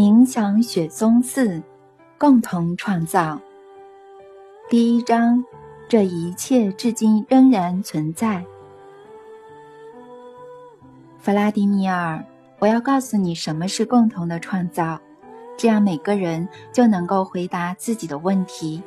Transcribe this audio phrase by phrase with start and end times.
[0.00, 1.62] 冥想雪松寺，
[2.16, 3.38] 共同创造。
[4.70, 5.44] 第一章，
[5.90, 8.42] 这一切至今仍然存在。
[11.18, 12.24] 弗拉迪米尔，
[12.60, 14.98] 我要告诉你什么是共同的创造，
[15.58, 18.82] 这样每个人就能够回答自己的问题。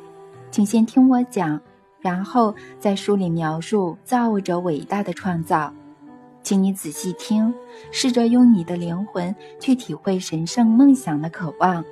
[0.50, 1.60] 请先听我讲，
[2.00, 5.72] 然后在书里描述造物者伟大的创造。
[6.44, 7.52] 请你仔细听，
[7.90, 11.82] 试着用你的灵魂去体会神圣梦想的渴望。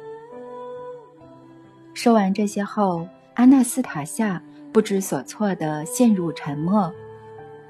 [1.94, 6.92] 说完这些后，阿纳斯塔夏不知所措地陷入沉默，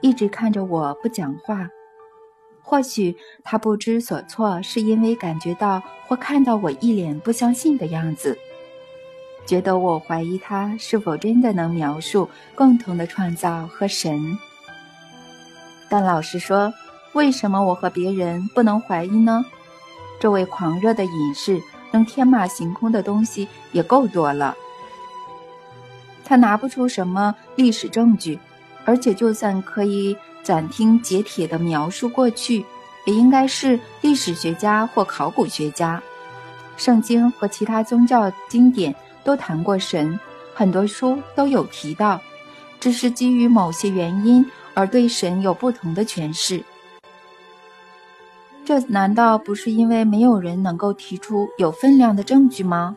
[0.00, 1.70] 一直看着我不讲话。
[2.60, 8.36] 或许他不知所措，是因为感觉到或看到我一脸不相信的样子，
[9.46, 14.36] 觉得我怀疑他是否真的能描述共同的创造和神。
[15.92, 16.73] 但老实说，
[17.12, 19.45] 为什么我和别人不能怀疑呢？
[20.19, 24.56] 这位狂热的隐士能天马行空的东西也够多了。
[26.25, 28.39] 他拿不出什么历史证据，
[28.86, 32.64] 而且就算可以斩钉截铁地描述过去，
[33.05, 36.03] 也应该是历史学家或考古学家。
[36.78, 40.19] 圣经和其他宗教经典都谈过神，
[40.55, 42.19] 很多书都有提到，
[42.81, 44.42] 只是基于某些原因。
[44.75, 46.62] 而对神有不同的诠释，
[48.65, 52.97] 这难道不是因为没有人能够提出有分量的证据吗？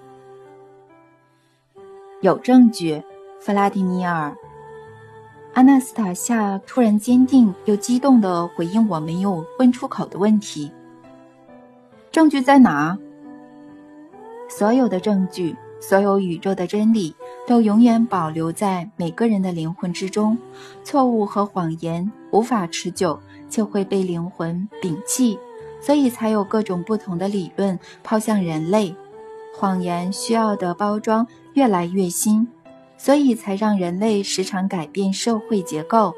[2.22, 3.04] 有证据，
[3.40, 4.36] 弗拉迪米尔。
[5.54, 10.72] 阿纳斯塔夏突然坚定又激动地回应我没有问出口的问题
[12.12, 12.98] ：“证据在哪？
[14.50, 17.16] 所有的证据，所有宇宙的真理。”
[17.48, 20.38] 都永远保留在每个人的灵魂之中。
[20.84, 25.38] 错误和谎言无法持久，就会被灵魂摒弃，
[25.80, 28.96] 所以才有各种不同的理论抛向人类。
[29.54, 32.48] 谎言需要的包装越来越新，
[32.98, 36.14] 所以才让人类时常改变社会结构。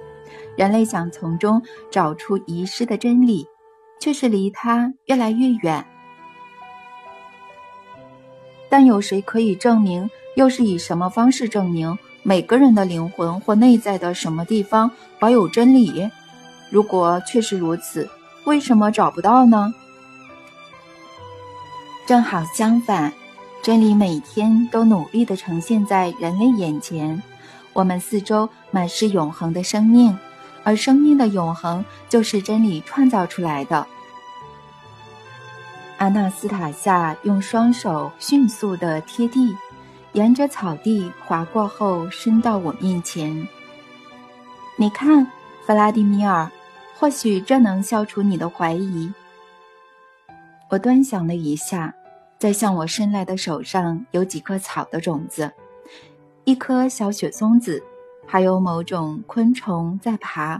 [0.55, 1.61] 人类想从中
[1.91, 3.45] 找出遗失的真理，
[3.99, 5.85] 却是离它越来越远。
[8.69, 10.09] 但有谁可以证明？
[10.37, 16.07] 又是以什么方式证明每个人的灵魂或内在的什么地方保有真理？
[16.69, 18.07] 如果确实如此，
[18.43, 19.73] 为什么找不到呢？
[22.05, 23.11] 正好相反，
[23.63, 27.19] 真理每天都努力地呈现在人类眼前。
[27.73, 30.15] 我们四周满是永恒的生命，
[30.63, 33.87] 而生命的永恒就是真理创造出来的。
[35.97, 39.51] 阿纳斯塔夏用双手迅速地贴地。
[40.17, 43.47] 沿着草地滑过后，伸到我面前。
[44.75, 45.23] 你看，
[45.63, 46.49] 弗拉迪米尔，
[46.97, 49.13] 或许这能消除你的怀疑。
[50.71, 51.93] 我端详了一下，
[52.39, 55.51] 在向我伸来的手上有几颗草的种子，
[56.45, 57.83] 一颗小雪松子，
[58.25, 60.59] 还有某种昆虫在爬。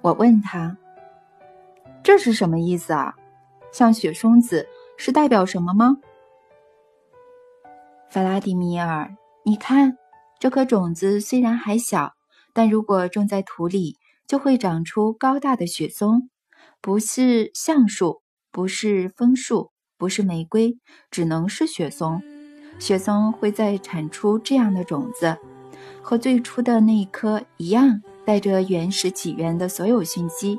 [0.00, 0.76] 我问他
[2.02, 3.14] ：“这是什么意思啊？
[3.70, 5.98] 像雪松子是代表什么吗？”
[8.12, 9.96] 弗拉迪米尔，你看，
[10.40, 12.14] 这颗种子虽然还小，
[12.52, 16.28] 但如果种在土里，就会长出高大的雪松。
[16.80, 20.76] 不是橡树，不是枫树，不是玫瑰，
[21.12, 22.20] 只能是雪松。
[22.80, 25.38] 雪松会再产出这样的种子，
[26.02, 30.58] 和最初的那一颗一样，带着原始起源的所有讯息。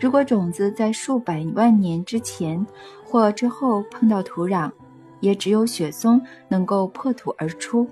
[0.00, 2.66] 如果种子在数百万年之前
[3.04, 4.72] 或之后碰到土壤，
[5.20, 7.86] 也只有雪松能够破土而出，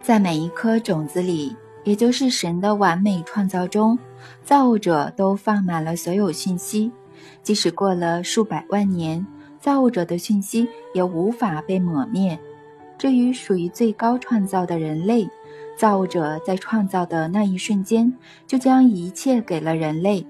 [0.00, 3.98] 在每一颗种子里，也就是神的完美创造中，
[4.42, 6.90] 造物者都放满了所有讯息。
[7.42, 9.26] 即使过了数百万年，
[9.60, 12.38] 造物者的讯息也无法被抹灭。
[12.98, 15.28] 至于属于最高创造的人类，
[15.76, 18.12] 造物者在创造的那一瞬间，
[18.46, 20.26] 就将一切给了人类。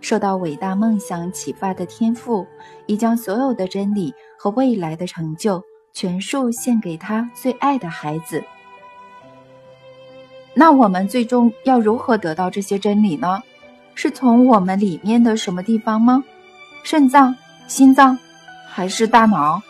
[0.00, 2.46] 受到伟大梦想启发的天赋，
[2.86, 4.12] 已将所有的真理。
[4.38, 5.62] 和未来的成就
[5.92, 8.42] 全数献给他最爱的孩子。
[10.54, 13.42] 那我们最终要如何得到这些真理呢？
[13.94, 16.22] 是从我们里面的什么地方吗？
[16.82, 17.34] 肾脏、
[17.66, 18.18] 心脏，
[18.68, 19.60] 还是大脑？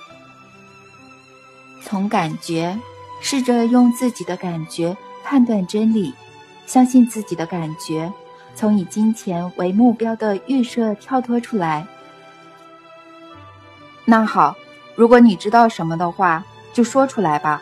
[1.83, 2.77] 从感觉，
[3.21, 6.13] 试着用自己的感觉判断真理，
[6.67, 8.13] 相信自己的感觉，
[8.55, 11.87] 从以金钱为目标的预设跳脱出来。
[14.09, 14.57] 那好，
[14.95, 16.43] 如果你知道什么的话，
[16.73, 17.61] 就说出来吧。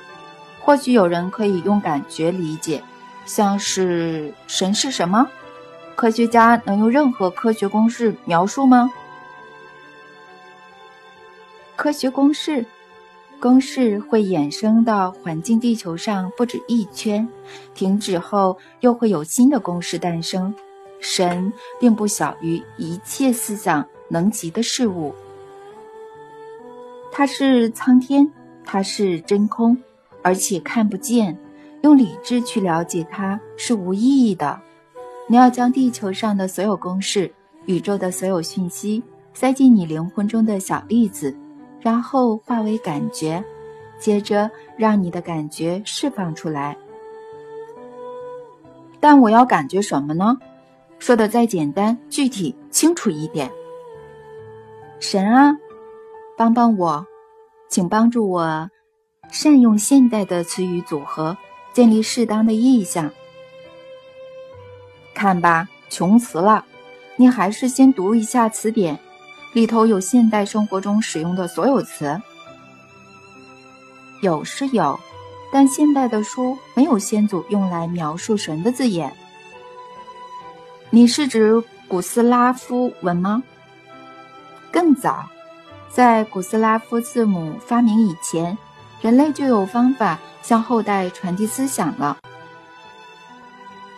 [0.61, 2.83] 或许有人可以用感觉理解，
[3.25, 5.27] 像是神是什么？
[5.97, 8.93] 科学家能用任何科学公式描述吗？
[11.77, 12.67] 科学公式。
[13.41, 17.29] 公式会衍生到环境地球上不止一圈，
[17.75, 20.55] 停止后又会有新的公式诞生。
[20.99, 25.15] 神并不小于一切思想能及的事物，
[27.17, 28.29] 它是苍天，
[28.65, 29.79] 它是真空，
[30.21, 31.39] 而且看不见。
[31.83, 34.61] 用理智去了解它是无意义的。
[35.29, 37.33] 你要将地球上的所有公式、
[37.67, 39.01] 宇宙的所有讯息
[39.33, 41.33] 塞进你灵魂中的小粒子。
[41.81, 43.45] 然后化为感觉，
[44.01, 46.77] 接着让你的感觉释放出来。
[48.99, 50.37] 但我要感觉什么呢？
[50.99, 53.49] 说的再简单、具体、清楚一点。
[54.99, 55.55] 神啊，
[56.37, 57.07] 帮帮我，
[57.69, 58.71] 请帮助我
[59.31, 61.37] 善用现代的词语组合，
[61.73, 63.11] 建立适当的意象。
[65.15, 66.65] 看吧，穷词了，
[67.17, 68.99] 你还是先读一下词典。
[69.53, 72.21] 里头有现代生活中使用的所有词，
[74.21, 74.99] 有是有，
[75.53, 79.15] 但现代的书没有先祖用来描述神的字眼。
[80.91, 83.45] 你是指古斯拉夫文吗？
[84.73, 85.29] 更早，
[85.95, 88.59] 在古斯拉夫字母发明以前，
[89.01, 92.19] 人类就有方法向后代传递思想了。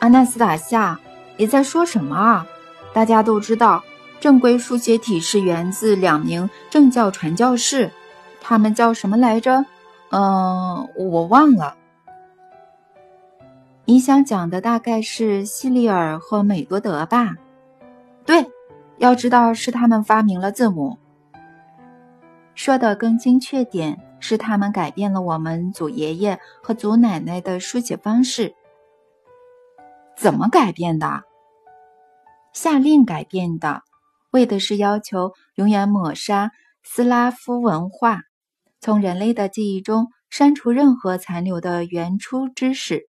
[0.01, 1.01] 阿纳斯塔夏，
[1.39, 2.47] 你在说什么啊？
[2.93, 3.83] 大家都知道。
[4.21, 7.91] 正规书写体是源自两名正教传教士，
[8.43, 9.65] 他们叫什么来着？
[10.11, 11.77] 嗯，我忘了。
[13.87, 17.37] 你想讲的大概是西里尔和美多德吧？
[18.27, 18.45] 对，
[18.99, 20.99] 要知道是他们发明了字母。
[22.57, 28.55] 说的更精确点，是他们改变了我们祖爷爷和祖奶奶的书写方式。
[30.17, 31.23] 怎么改变的？
[32.53, 33.83] 下令改变的。
[34.33, 36.51] 为的是要求永远抹杀
[36.83, 38.23] 斯拉夫文化，
[38.81, 43.09] 从人类的记忆中删除任何残留的原初知识，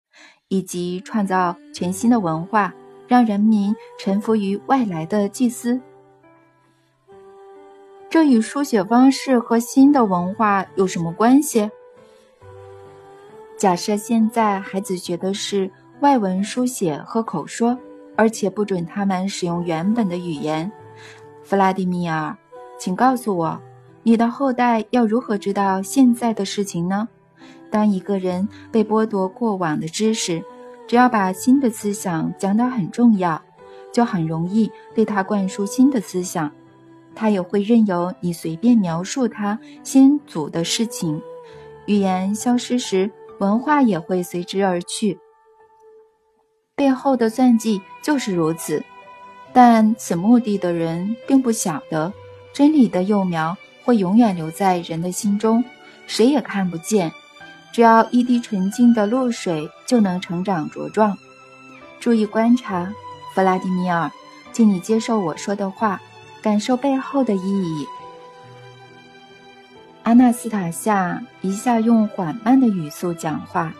[0.49, 2.73] 以及创造全新的文化，
[3.07, 5.81] 让人民臣服于外来的祭司。
[8.09, 11.69] 这与书写方式和新的文化有什么关系？
[13.57, 15.69] 假设现在孩子学的是
[15.99, 17.77] 外文书写和口说，
[18.15, 20.71] 而且不准他们使用原本的语言。
[21.43, 22.35] 弗拉迪米尔，
[22.79, 23.59] 请告诉我，
[24.03, 27.09] 你的后代要如何知道现在的事情呢？
[27.69, 30.41] 当一个人被剥夺过往的知识，
[30.87, 33.41] 只要把新的思想讲得很重要，
[33.91, 36.49] 就很容易对他灌输新的思想。
[37.19, 41.19] 他也会任由你随便描述他先祖的事情。
[41.87, 43.09] 语言消失时，
[43.39, 45.17] 文化也会随之而去。
[46.75, 48.83] 背后的算计就是如此。
[49.51, 52.13] 但此目的的人并不晓得，
[52.53, 55.63] 真理的幼苗会永远留在人的心中，
[56.05, 57.11] 谁也看不见。
[57.71, 61.17] 只要一滴纯净的露水，就能成长茁壮。
[61.99, 62.93] 注意观察，
[63.33, 64.11] 弗拉迪米尔，
[64.53, 65.99] 请你接受我说的话，
[66.47, 67.85] 感受背后的意义。
[70.03, 73.73] 阿纳斯塔夏一下用缓慢的语速讲话，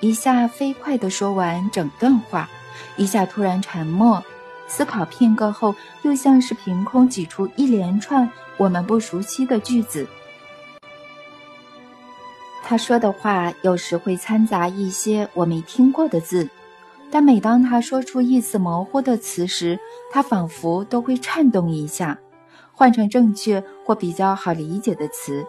[0.00, 2.48] 一下飞快地说完整段话，
[2.96, 4.20] 一下突然沉默。
[4.66, 10.04] 思考片刻后，又像是凭空挤出一连串我们不熟悉的句子。
[12.64, 16.50] 他说的话有时会掺杂一些我没听过的字，
[17.10, 19.78] 但每当他说出意思模糊的词时，
[20.12, 22.18] 他仿佛都会颤动一下，
[22.72, 25.44] 换成正确或比较好理解的词。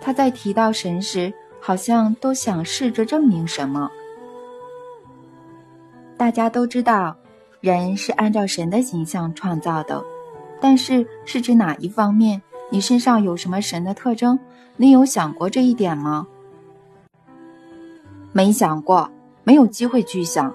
[0.00, 3.90] 他在提到神时，好像都想试着证明什么。
[6.16, 7.16] 大家都知道。
[7.60, 10.00] 人是按照神的形象创造的，
[10.60, 12.40] 但是是指哪一方面？
[12.70, 14.38] 你身上有什么神的特征？
[14.76, 16.28] 你有想过这一点吗？
[18.32, 19.10] 没想过，
[19.42, 20.54] 没有机会去想。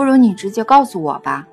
[0.00, 1.46] 不如你直接告诉我吧。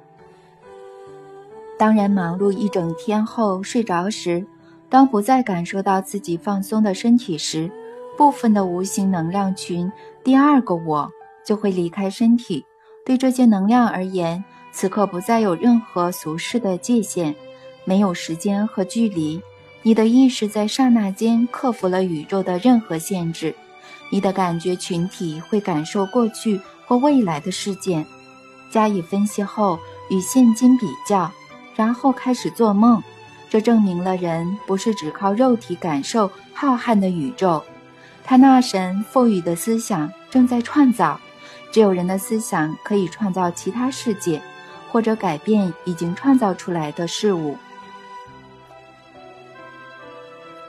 [1.78, 4.48] 当人忙碌一整天后睡着时，
[4.88, 7.70] 当不再感受到自己放松的身体时，
[8.18, 9.92] 部分的无形能量群——
[10.24, 11.12] 第二个我——
[11.46, 12.66] 就会离开身体。
[13.06, 14.42] 对这些能量而言。
[14.72, 17.36] 此刻不再有任何俗世的界限，
[17.84, 19.42] 没有时间和距离。
[19.82, 23.54] 你的意识在刹那间克服了宇宙的任何限制。
[24.10, 28.06] 你的感觉群体会感受过去或未来的事件，
[28.70, 31.32] 加以分析后与现今比较，
[31.76, 33.02] 然后开始做梦。
[33.50, 37.64] 这证明了人不是只靠肉体感受浩瀚的宇宙。
[38.24, 41.20] 他那神赋予的思想正在创造。
[41.72, 44.42] 只有人的思想可以创造其他世界。
[44.90, 47.58] 或者改变已经创造出来的事物。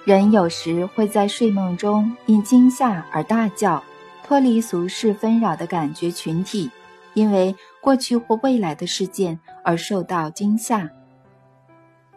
[0.05, 3.83] 人有时会在睡梦中因惊吓而大叫，
[4.27, 6.69] 脱离俗世纷扰的感觉群体，
[7.15, 10.91] 因为过去或未来的事件而受到惊吓。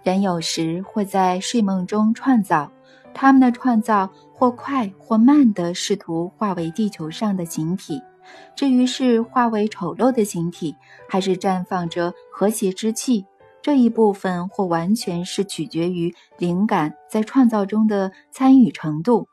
[0.04, 2.72] 人有时会在睡梦中创造，
[3.14, 8.02] 他们的创造或快或慢地试图化为地球上的形体。
[8.56, 10.76] 至于是化为丑陋的形体，
[11.10, 13.26] 还是绽放着和谐之气，
[13.62, 19.28] 这一部分或完全是取决于灵感在创造中的参与程度，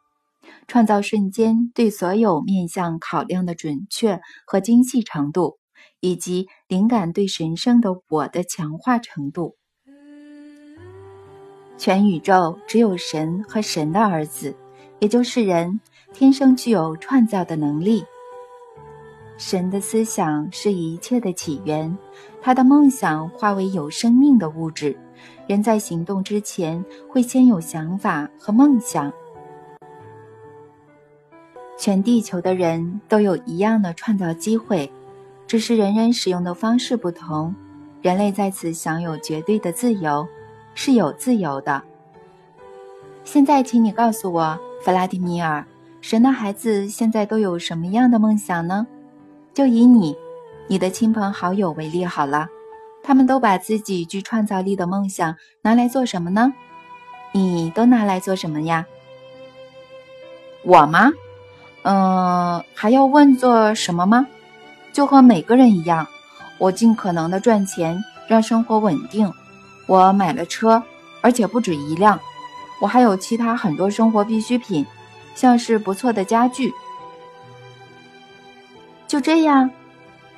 [0.66, 5.57] 创造瞬间对所有面向考量的准确和精细程度，
[6.00, 9.56] 以及灵感对神圣的我的强化程度。
[11.76, 14.56] 全宇宙只有神和神的儿子，
[14.98, 15.80] 也就是人，
[16.12, 18.04] 天生具有创造的能力。
[19.36, 21.96] 神的思想是一切的起源，
[22.42, 24.98] 他的梦想化为有生命的物质。
[25.46, 29.12] 人在行动之前会先有想法和梦想。
[31.78, 34.90] 全地球的人都有一样的创造机会，
[35.48, 37.52] 只是人人使用的方式不同。
[38.00, 40.24] 人类在此享有绝对的自由。
[40.80, 41.82] 是有自由的。
[43.24, 45.66] 现在，请你告诉我，弗拉迪米尔，
[46.00, 48.86] 神的孩子现在都有什么样的梦想呢？
[49.52, 50.16] 就以你、
[50.68, 52.46] 你的亲朋好友为例好了，
[53.02, 56.54] 他们都把自己具创造力的梦想拿来做什么呢？
[57.32, 58.86] 你都拿来做什么呀？
[60.62, 61.10] 我吗？
[61.82, 64.28] 嗯，还要问做什么吗？
[64.98, 66.04] 就和每个人一样，
[66.58, 69.32] 我尽可能的赚钱，让生活稳定。
[69.86, 70.82] 我买了车，
[71.20, 72.18] 而且不止一辆。
[72.80, 74.84] 我还有其他很多生活必需品，
[75.36, 76.74] 像是不错的家具。
[79.06, 79.70] 就这样，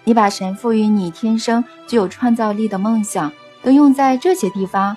[0.05, 4.95] 你把神赋予你天生具有创造力的梦想都用在这些地方。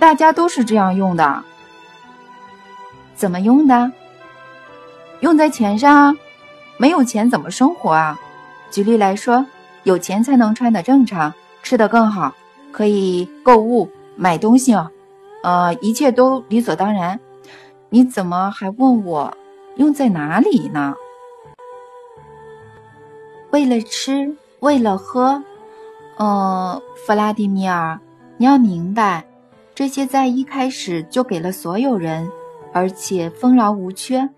[0.00, 1.44] 大家都是这样用的。
[3.14, 3.92] 怎么用的？
[5.20, 6.16] 用在钱上啊。
[6.78, 8.18] 没有钱怎么生活啊？
[8.70, 9.44] 举例来说，
[9.82, 12.32] 有钱才能穿得正常，吃得更好。
[12.70, 14.90] 可以购物买东西哦，
[15.42, 17.18] 呃，一切都理所当然。
[17.88, 19.36] 你怎么还问我
[19.76, 20.94] 用在哪里呢？
[23.50, 25.42] 为了吃，为了喝，
[26.18, 27.98] 呃，弗拉迪米尔，
[28.36, 29.24] 你要明白，
[29.74, 32.30] 这些在一开始就给了所有人，
[32.72, 34.28] 而且丰饶无缺，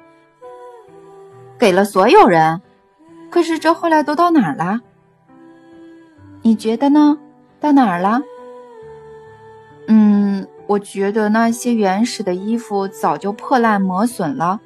[1.61, 2.61] 给了所有人。
[3.31, 4.81] 可是这后来都到哪儿了？
[6.43, 7.19] 你觉得呢？
[7.61, 8.23] 到哪儿了？
[9.87, 14.59] 嗯，我觉得那些原始的衣服早就破烂磨损了，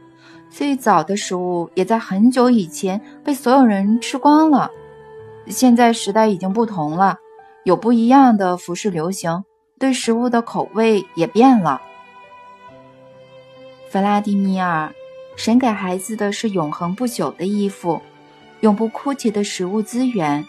[0.49, 4.71] 最早的食物也在很久以前被所有人吃光了。
[5.49, 7.19] 现在时代已经不同了，
[7.65, 9.45] 有不一样的服饰流行，
[9.79, 11.83] 对食物的口味也变了。
[13.91, 14.91] 弗拉迪米尔，
[15.37, 18.01] 神给孩子的是永恒不朽的衣服，
[18.61, 20.45] 永不枯竭的食物资源。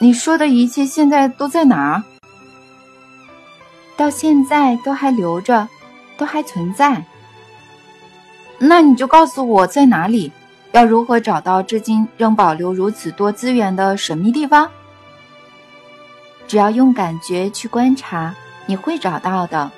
[0.00, 2.02] 你说的一切现在都在哪儿？
[3.96, 5.68] 到现在都还留着，
[6.16, 7.04] 都还存在。
[8.58, 10.30] 那你就告诉我在哪里？
[10.72, 14.70] 要如何找到至今仍保留如此多资源的神秘地方？
[16.46, 18.34] 只要用感觉去观察，
[18.66, 19.70] 你会找到的。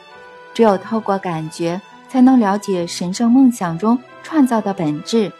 [0.52, 5.30] 只有透过感觉，才能了解神圣梦想中创造的本质。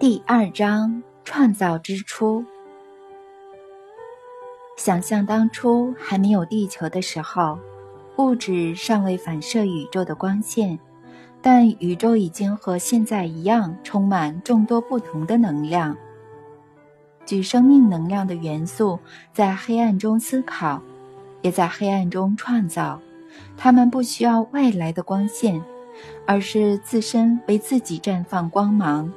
[0.00, 2.44] 第二章创造之初。
[4.76, 7.56] 想象当初还没有地球的时候，
[8.18, 10.78] 物质尚未反射宇宙的光线，
[11.48, 15.96] 但宇宙已经和现在一样，充满众多不同的能量。
[17.24, 18.98] 具生命能量的元素
[19.32, 20.82] 在黑暗中思考，
[21.42, 23.00] 也在黑暗中创造。
[23.56, 25.62] 它们不需要外来的光线，
[26.26, 29.08] 而是自身为自己绽放光芒。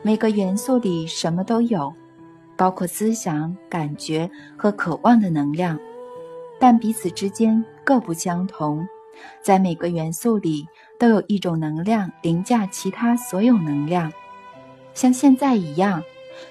[0.00, 1.92] 每个元素里什么都有，
[2.56, 5.78] 包括思想、感觉和渴望的能量，
[6.58, 8.88] 但彼此之间各不相同。
[9.40, 10.66] 在每个元素里
[11.04, 14.10] 都有一种能量凌驾其他所有能量，
[14.94, 16.02] 像现在一样。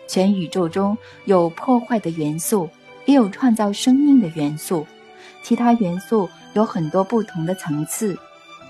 [0.08, 0.96] 全宇宙中
[1.26, 2.70] 有破坏的元素，
[3.06, 4.86] 也有创造生命的元素。
[5.42, 8.16] 其他元素有很多不同的层次，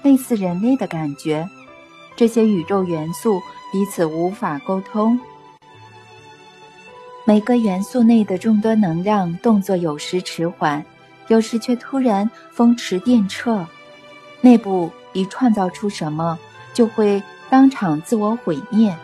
[0.04, 1.46] 类似人类的感觉。
[2.16, 3.42] 这些宇宙元素。
[3.74, 5.20] 彼此无法沟通。
[7.26, 10.86] 每个元素内的众多能量动作有时迟缓，
[11.28, 13.66] 有时却突然风驰电掣。
[14.42, 16.38] 内部一创造出什么，
[16.74, 18.96] 就会当场自我毁灭。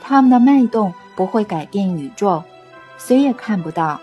[0.00, 2.42] 他们的脉动不会改变宇宙，
[2.96, 4.00] 谁也看不到。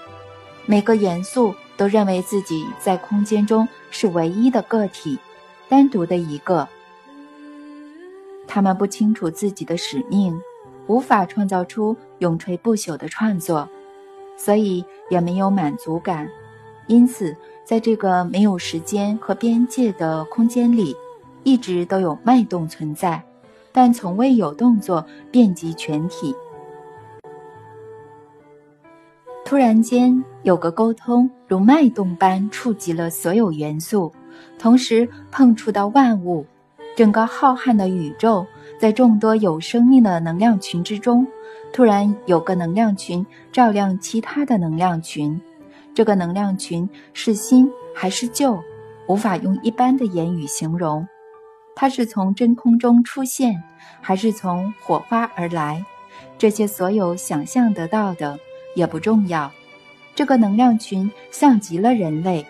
[0.65, 5.17] 每个元素都认为自己在空间中是唯一的个体，
[5.67, 6.67] 单独的一个。
[8.47, 10.39] 他们不清楚自己的使命，
[10.88, 13.67] 无法创造出永垂不朽的创作，
[14.38, 16.29] 所以也没有满足感。
[16.88, 20.95] 因此，在这个没有时间和边界的空间里，
[21.46, 23.24] 一直都有脉动存在，
[23.72, 26.36] 但从未有动作遍及全体。
[29.46, 34.12] 突然间，有个沟通如脉动般触及了所有元素，
[34.58, 36.44] 同时碰触到万物。
[36.96, 38.44] 整个浩瀚的宇宙，
[38.80, 41.28] 在众多有生命的能量群之中，
[41.72, 45.40] 突然有个能量群照亮其他的能量群。
[45.94, 48.58] 这个能量群是新还是旧，
[49.08, 51.08] 无法用一般的言语形容。
[51.75, 53.62] 它是从真空中出现，
[54.01, 55.86] 还是从火花而来？
[56.38, 58.39] 这些所有想象得到的。
[58.75, 59.50] 也不重要，
[60.15, 62.46] 这个能量群像极了人类，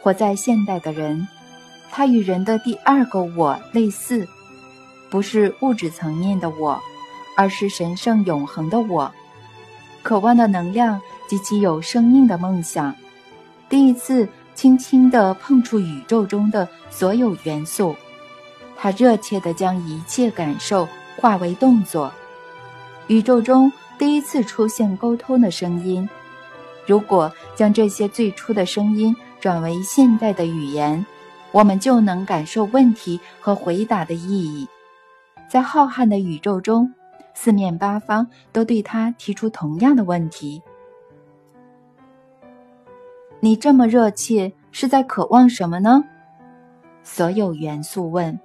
[0.00, 1.26] 活在现代的人，
[1.90, 4.24] 它与人的第二个我类似，
[5.10, 6.80] 不是物质层面的我，
[7.36, 9.12] 而是神圣永恒的我，
[10.04, 12.94] 渴望的能量及其有生命的梦想，
[13.68, 17.96] 第一次轻轻地碰触宇宙中的所有元素，
[18.80, 22.10] 他热切地将一切感受化为动作，
[23.08, 23.70] 宇宙中。
[23.98, 26.08] 第一次出现沟通的声音，
[26.86, 31.04] 如果将这些最初的声音转为现代的语言，
[31.50, 34.68] 我们就能感受问题和回答的意义。
[35.48, 36.94] 在浩瀚的宇宙中，
[37.34, 40.62] 四面八方都对他提出同样的问题
[43.42, 46.04] ：“你这么热切，是在渴望什么呢？”
[47.02, 48.38] 所有元素问。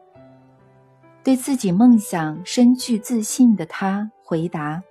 [1.24, 4.84] 对自己梦想深具自信的他回答。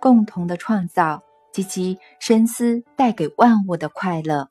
[0.00, 4.48] 共同的创造及其深思带给万物的快乐。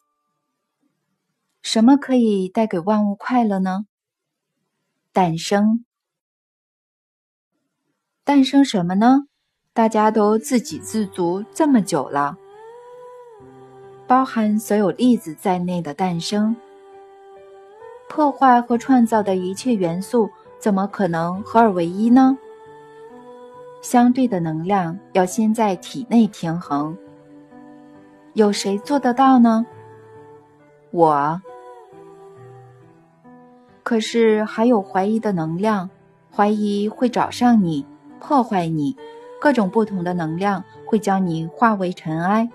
[1.61, 3.85] 什么可以带给万物快乐呢？
[5.11, 5.85] 诞生。
[8.23, 9.27] 诞生什么呢？
[9.73, 12.37] 大家都自给自足这么久了，
[14.05, 16.55] 包含所有粒子在内的诞生。
[18.07, 20.29] 破坏和创造的一切元素，
[20.63, 22.37] 怎么可能合二为一呢？
[23.81, 26.97] 相对的能量要先在体内平衡，
[28.31, 29.65] 有谁做得到呢？
[30.91, 31.41] 我。
[33.83, 35.89] 可是还有怀疑的能量，
[36.33, 37.85] 怀疑会找上你，
[38.21, 38.95] 破坏你，
[39.41, 42.49] 各种不同的能量会将你化为尘埃。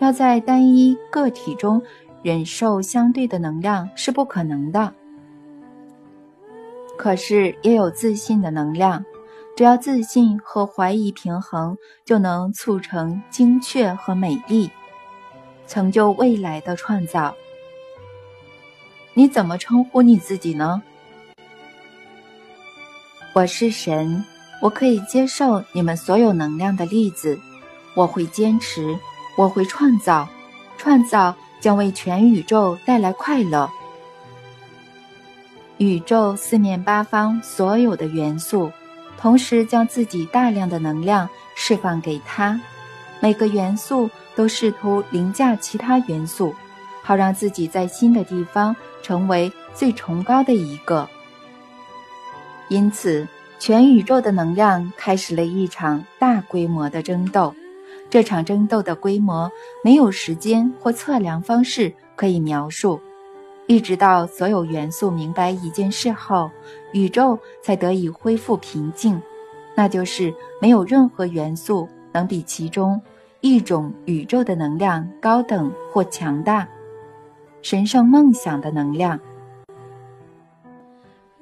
[0.00, 1.80] 要在单一个体中
[2.22, 4.92] 忍受相对的能量是不可能的。
[6.96, 9.04] 可是也有自信的能量。
[9.56, 14.70] 只要自信和怀疑平衡，就能促成精确和美丽，
[15.66, 17.34] 成就未来的创造。
[19.14, 20.82] 你怎么称呼你自己呢？
[23.32, 24.22] 我是神，
[24.60, 27.38] 我可以接受你们所有能量的粒子，
[27.94, 28.98] 我会坚持，
[29.38, 30.28] 我会创造，
[30.76, 33.70] 创造将为全宇宙带来快乐。
[35.78, 38.70] 宇宙四面八方所有的元素。
[39.18, 42.60] 同时将自己大量的能量释放给他，
[43.18, 46.54] 每个元素都试图凌驾其他元素，
[47.02, 51.08] 好让自己在新的地方成为最崇高的一个。
[52.68, 53.26] 因此，
[53.58, 57.54] 全宇宙的能量开始了一场大规模的争斗。
[58.10, 59.50] 这场争斗的规模
[59.82, 63.00] 没有时间或测量方式可以描述。
[63.68, 66.50] 一直到所有元素明白一件事后，
[66.92, 69.20] 宇宙才得以恢复平静，
[69.74, 73.00] 那就是没有任何元素能比其中
[73.40, 76.68] 一种宇宙的能量高等或强大。
[77.60, 79.18] 神圣梦想的能量，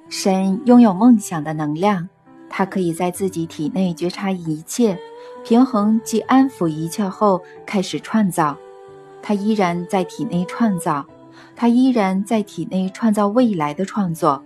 [0.09, 2.09] 神拥有梦想的能量，
[2.49, 4.99] 他可以在自己体内觉察一切，
[5.45, 8.57] 平衡及安抚一切后开始创造。
[9.21, 11.05] 他依然在体内创造。
[11.57, 14.43] 他依然在体内创造未来的创作，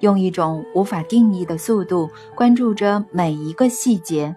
[0.00, 4.36] 用一种无法定义的速度关注着每一个细节，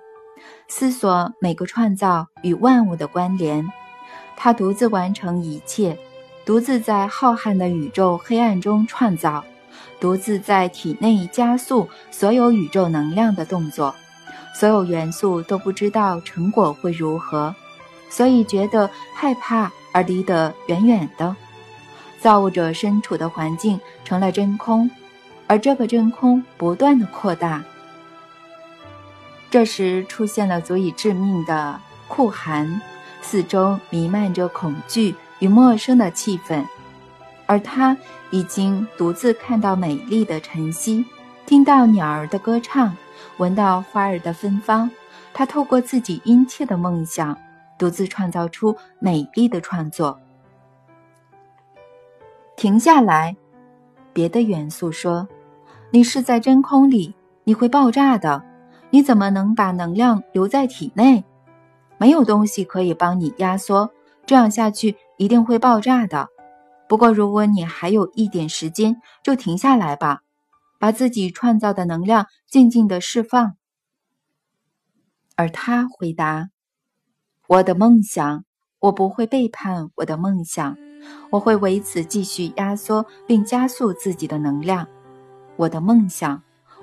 [0.67, 3.67] 思索每个创造与万物的关联。
[4.35, 5.97] 他独自完成一切，
[6.45, 9.43] 独自在浩瀚的宇宙黑暗中创造，
[9.99, 13.93] 独自在体内加速所有宇宙能量的动作。
[14.55, 17.55] 所有元素都不知道成果会如何，
[18.09, 21.35] 所以觉得害怕而离得远远的。
[22.23, 24.89] 造物者身处的环境成了真空，
[25.45, 27.61] 而这个真空不断的扩大。
[29.51, 32.81] 这时出现了足以致命的酷寒，
[33.21, 36.65] 四周弥漫着恐惧与陌生的气氛，
[37.45, 37.97] 而他
[38.31, 41.03] 已经独自看到美丽的晨曦，
[41.45, 42.95] 听到鸟儿的歌唱，
[43.35, 44.89] 闻到花儿的芬芳。
[45.33, 47.37] 他透过自己殷切的梦想，
[47.77, 50.17] 独自创造出美丽的创作。
[52.55, 53.35] 停下来，
[54.13, 55.27] 别的元素说
[55.91, 57.13] ：“你是在真空里，
[57.43, 58.43] 你会爆炸的。
[58.89, 61.23] 你怎么能把能量留在体内？
[61.97, 63.91] 没有东西可以帮你压缩，
[64.25, 66.29] 这样下去一定会爆炸的。
[66.87, 70.21] 不过，如果你还有一点时间，就停下来吧，
[70.79, 73.55] 把自己创造的能量静静的释放。”
[75.35, 76.49] 而他回答
[77.49, 78.45] ：“我的梦想，
[78.79, 80.77] 我不会背叛我的梦想，
[81.29, 84.87] 我会为此继续压缩并加速自己的能量。
[85.55, 86.41] 我的梦想，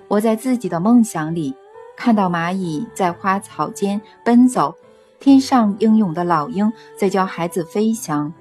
[0.08, 1.54] 我在自己的梦想里
[1.96, 4.74] 看到蚂蚁在花草间奔走，
[5.18, 8.32] 天上英勇的老鹰在教孩子飞翔。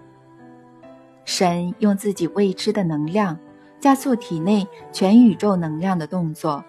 [1.25, 3.37] 神用自己未知的能量
[3.79, 6.63] 加速体内全宇宙能量的动作。”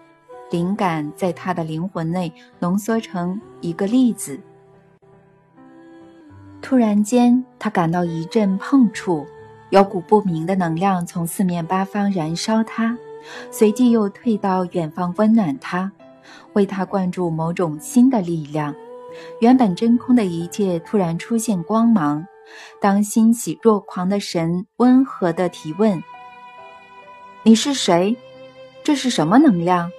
[0.51, 4.37] 灵感在他的灵魂内浓缩成一个粒子。
[6.61, 9.25] 突然间，他感到一阵碰触，
[9.71, 12.97] 有股不明的能量从四面八方燃烧他，
[13.51, 15.91] 随即又退到远方温暖他，
[16.53, 18.73] 为他灌注某种新的力量。
[19.41, 22.25] 原本真空的一切突然出现光芒。
[22.81, 26.01] 当欣喜若狂的神温和地提问
[27.43, 28.15] ：“你是谁？
[28.83, 29.89] 这是什么能量？”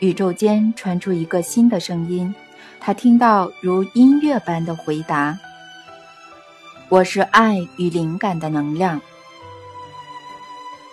[0.00, 2.34] 宇宙间传出一个新的声音，
[2.84, 5.38] 他听到如音乐般的回答
[6.90, 9.00] ：“我是爱与灵感的能量。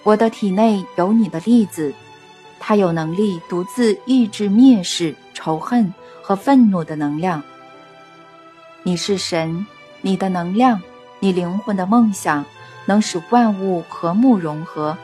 [0.04, 1.92] 我的体内有你的粒子，
[2.60, 7.42] 它有能力独自抑制蔑视、仇恨和愤怒的能量。
[8.84, 9.66] 你是神，
[10.02, 10.80] 你的能量，
[11.20, 12.46] 你灵魂的梦想，
[12.86, 14.96] 能使万物和睦融合。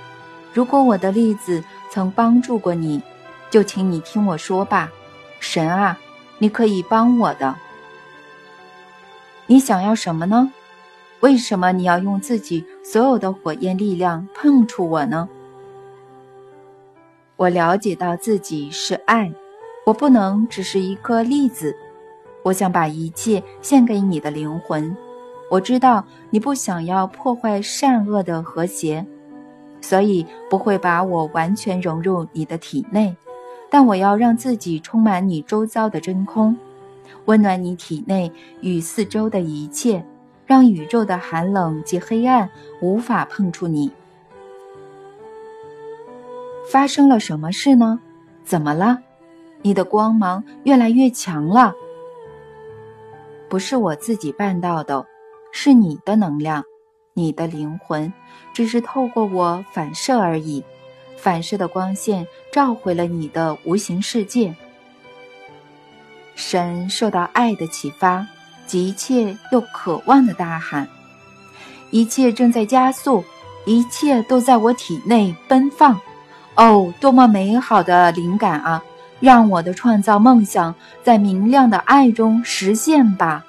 [0.53, 3.01] 如果我的粒子曾帮助过你。”
[3.51, 4.91] 就请你听我说吧，
[5.39, 5.97] 神啊，
[6.37, 7.55] 你可以帮我的。
[9.47, 10.51] 你想要什么呢？
[11.21, 15.29] 为什么你要用自己所有的火焰力量碰触我呢？
[17.37, 19.31] 我了解到自己是爱，
[19.85, 21.75] 我不能只是一颗粒子。
[22.43, 24.95] 我想把一切献给你的灵魂。
[25.49, 29.05] 我知道你不想要破坏善恶的和谐，
[29.81, 33.15] 所以不会把我完全融入你的体内。
[33.77, 36.57] 但我要让自己充满你周遭的真空，
[37.25, 40.01] 温暖你体内与四周的一切，
[40.45, 43.91] 让宇宙的寒冷及黑暗无法碰触你。
[46.71, 47.99] 发生了什么事呢？
[48.45, 48.97] 怎么了？
[49.61, 51.73] 你的光芒越来越强了。
[53.49, 55.05] 不是我自己办到的，
[55.51, 56.63] 是你的能量，
[57.13, 58.13] 你的灵魂，
[58.53, 60.63] 只是透过我反射而已。
[61.17, 64.55] 反射的光线召回了你的无形世界。
[66.35, 68.25] 神受到爱的启发，
[68.65, 70.87] 急切又渴望的大喊
[71.91, 73.25] ：“一切正在加速，
[73.65, 75.99] 一切都在我体内奔放。
[76.55, 78.81] 哦，多么美好的灵感啊！
[79.19, 83.44] 让我的创造梦想在明亮的爱中实现吧。”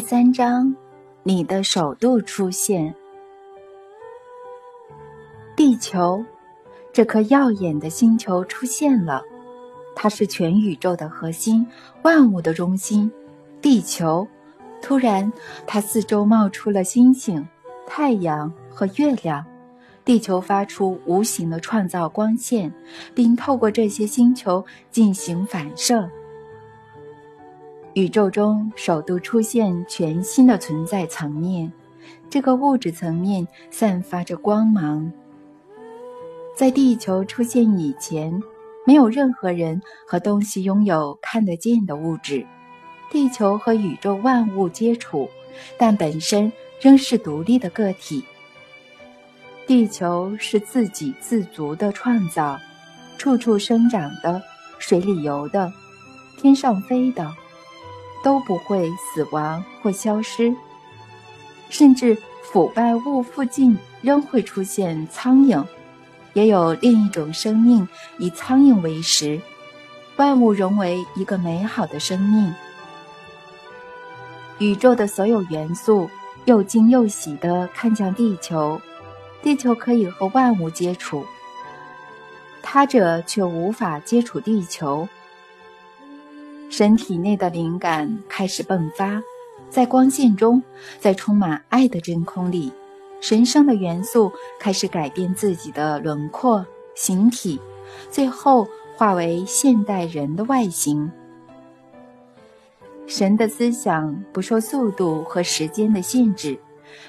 [0.00, 0.74] 第三章，
[1.24, 2.94] 你的首度出现。
[5.54, 6.24] 地球，
[6.90, 9.22] 这颗耀眼的星球出现了，
[9.94, 11.66] 它是全宇宙的核心，
[12.00, 13.12] 万物的中心。
[13.60, 14.26] 地球，
[14.80, 15.30] 突然，
[15.66, 17.46] 它四周冒出了星星、
[17.86, 19.44] 太阳和月亮。
[20.02, 22.72] 地球发出无形的创造光线，
[23.14, 26.08] 并透过这些星球进行反射。
[27.94, 31.72] 宇宙中首度出现全新的存在层面，
[32.28, 35.10] 这个物质层面散发着光芒。
[36.54, 38.40] 在地球出现以前，
[38.86, 42.46] 没有任何人和东西拥有看得见的物质。
[43.10, 45.28] 地球和宇宙万物接触，
[45.76, 48.24] 但本身仍是独立的个体。
[49.66, 52.56] 地球是自给自足的创造，
[53.18, 54.40] 处处生长的，
[54.78, 55.72] 水里游的，
[56.38, 57.28] 天上飞的。
[58.22, 60.54] 都不会死亡或消失，
[61.68, 65.64] 甚至腐败物附近仍会出现苍蝇。
[66.32, 69.40] 也有另一种生命以苍蝇为食，
[70.16, 72.54] 万物融为一个美好的生命。
[74.58, 76.08] 宇宙的所有元素
[76.44, 78.80] 又惊又喜地看向地球，
[79.42, 81.24] 地球可以和万物接触，
[82.62, 85.08] 他者却无法接触地球。
[86.70, 89.20] 身体内的灵感开始迸发，
[89.68, 90.62] 在光线中，
[91.00, 92.72] 在充满爱的真空里。
[93.20, 97.60] 神圣的元素开始改变自己的轮廓、形体，
[98.08, 101.10] 最后化为现代人的外形。
[103.08, 106.56] 神的思想不受速度和时间的限制，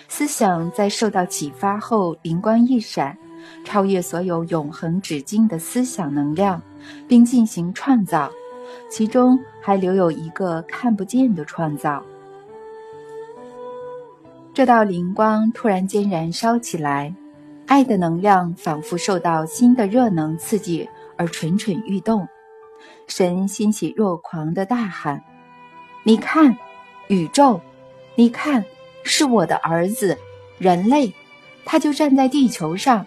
[0.09, 3.15] 思想在受到启发后灵光一闪，
[3.63, 6.59] 超越所有永恒止境的思想能量，
[7.07, 8.31] 并进行创造，
[8.89, 12.03] 其中还留有一个看不见的创造。
[14.53, 17.15] 这道灵光突然间燃烧起来，
[17.67, 22.27] 爱的能量仿佛受到新的热能刺激而蠢蠢欲动。
[23.07, 25.23] 神欣喜若狂地大喊
[26.03, 26.57] ：“你看，
[27.07, 27.61] 宇宙！
[28.15, 28.65] 你看，
[29.03, 30.17] 是我的儿子，
[30.57, 31.13] 人类！
[31.63, 33.05] 他就站在地球上，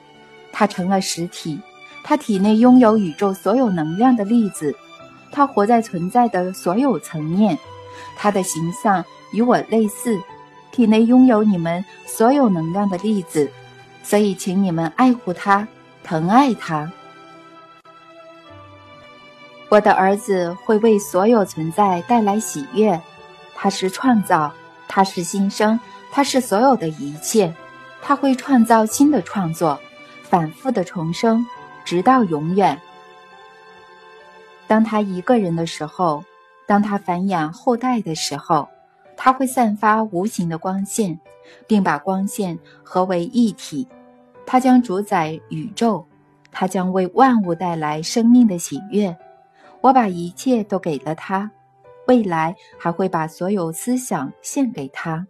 [0.53, 1.61] 他成了实体，
[2.03, 4.75] 他体内拥有宇宙所有能量的粒子，
[5.35, 7.59] 他活在存在的所有层面，
[8.17, 10.19] 他的形象与我类似。”
[10.71, 13.49] 体内拥有你们所有能量的粒子，
[14.03, 15.69] 所以请你们爱护他，
[16.03, 16.91] 疼爱他。
[19.69, 23.01] 我的儿子会为所有存在带来喜悦，
[23.55, 24.53] 他是创造，
[24.89, 25.79] 他是新生，
[26.11, 27.55] 他是所有的一切。
[28.03, 29.79] 他会创造新的创作，
[30.25, 31.47] 反复的重生，
[31.85, 32.81] 直到永远。
[34.67, 36.25] 当他一个人的时候，
[36.67, 38.69] 当他繁衍后代的时候。
[39.17, 41.17] 他会散发无形的光线，
[41.69, 43.87] 并把光线合为一体。
[44.45, 46.05] 他将主宰宇宙，
[46.51, 49.17] 他将为万物带来生命的喜悦。
[49.81, 51.49] 我把一切都给了他，
[52.09, 55.29] 未来还会把所有思想献给他。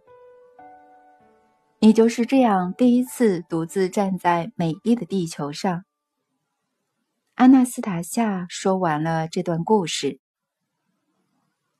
[1.77, 5.83] 你就是这样第一次独自站在美丽的地球上。
[7.35, 10.19] 阿纳斯塔夏说完了这段故事。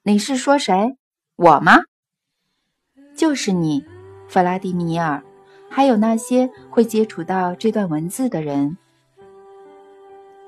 [0.04, 0.98] 你是说谁？
[1.38, 1.78] 我吗？
[3.16, 3.86] 就是你，
[4.28, 5.24] 弗拉迪米尔，
[5.70, 8.78] 还有那些会接触到这段文字的人。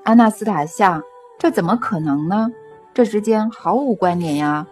[0.04, 1.00] 阿纳斯塔夏，
[1.38, 2.50] 这怎么可能呢？
[2.92, 4.66] 这之间毫无关联呀！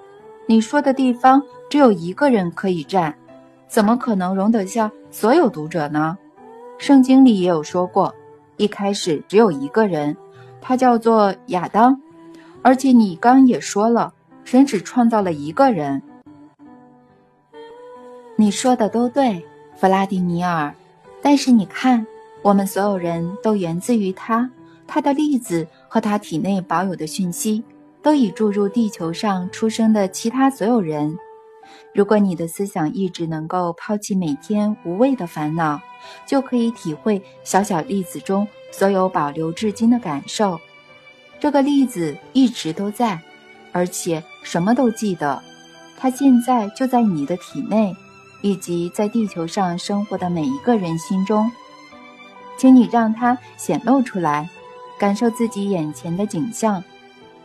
[0.47, 3.17] 你说的地方只有一个人可以站，
[3.69, 6.19] 怎么可能容得下所有读者呢？
[6.77, 8.15] 圣经里也有说过，
[8.59, 10.15] 一开始只有一个人，
[10.69, 12.03] 他叫做亚当，
[12.61, 16.03] 而且你刚也说了，神只创造了一个人。
[18.35, 20.75] 你说的都对，弗拉迪米尔。
[21.23, 22.05] 但是你看，
[22.43, 24.51] 我们所有人都源自于他，
[24.89, 27.63] 他的粒子和他体内保有的讯息，
[28.03, 31.17] 都已注入地球上出生的其他所有人。
[31.95, 35.81] 如果你的思想意志能够抛弃每天无谓的烦恼，
[36.27, 40.61] 就可以体会小小粒子中所有保留至今的感受。
[41.41, 43.21] 这个例子一直都在，
[43.73, 45.43] 而且什么都记得。
[45.99, 47.95] 它现在就在你的体内。
[48.43, 51.51] 以及在地球上生活的每一个人心中，
[52.57, 54.49] 请你让它显露出来，
[54.99, 56.85] 感受自己眼前的景象。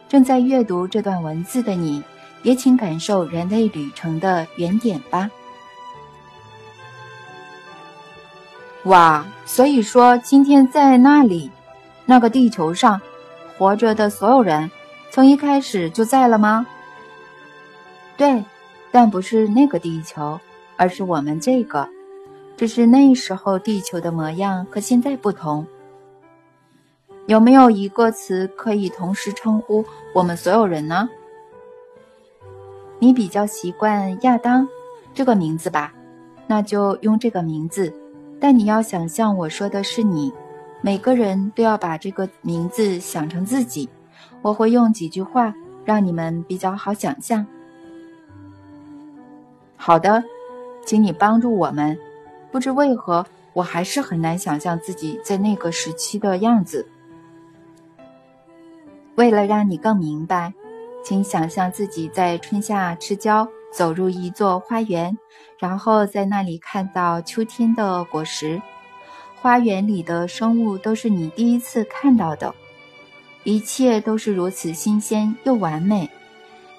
[0.07, 2.03] 正在阅读这段文字的你，
[2.43, 5.31] 也请感受人类旅程的原点吧。
[8.85, 11.49] 哇，所以说今天在那里，
[12.05, 13.01] 那个地球上，
[13.57, 14.69] 活着的所有人，
[15.09, 16.65] 从一开始就在了吗？
[18.17, 18.43] 对，
[18.91, 20.39] 但不是那个地球。
[20.77, 21.87] 而是我们这个，
[22.57, 25.67] 只是那时候地球的模样和现在不同。
[27.27, 31.07] 有没有一个词可以同时称呼我们所有人呢？
[32.97, 34.67] 你比较习惯亚当
[35.13, 35.93] 这个名字吧？
[36.47, 37.93] 那就用这个名字。
[38.41, 40.33] 但你要想象我说的是你，
[40.81, 43.87] 每个人都要把这个名字想成自己。
[44.41, 45.53] 我会用几句话
[45.85, 47.45] 让你们比较好想象。
[49.77, 50.21] 好的。
[50.83, 51.95] 请你帮助我们。
[52.51, 53.23] 不知为何，
[53.53, 56.87] 我还是很难想象自己在那个时期的样子。
[59.13, 60.51] 为了让你更明白，
[61.03, 65.17] 请想象自己在春夏之交走入一座花园，
[65.57, 68.61] 然后在那里看到秋天的果实。
[69.41, 72.53] 花园里的生物都是你第一次看到的，
[73.43, 76.09] 一切都是如此新鲜又完美，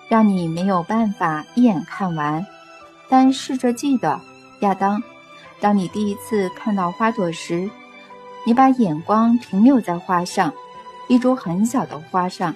[0.09, 2.47] 让你没有办法一眼看完。
[3.09, 4.21] 但试着记得，
[4.61, 5.03] 亚当，
[5.61, 7.69] 当你第一次看到花朵时，
[8.45, 10.53] 你把眼光停留在花上，
[11.09, 12.55] 一株很小的花上。